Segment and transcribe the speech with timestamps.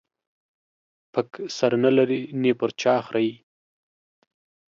[1.13, 3.33] پک نه سر لري، نې په چا خريي.